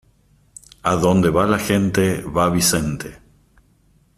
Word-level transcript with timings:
Adonde 0.91 1.29
va 1.35 1.45
la 1.51 1.59
gente, 1.67 2.07
va 2.37 2.49
Vicente. 2.57 3.13